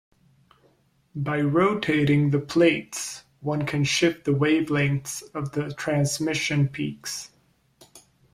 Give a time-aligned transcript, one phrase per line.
[1.15, 7.29] By rotating the plates, one can shift the wavelengths of the transmission peaks.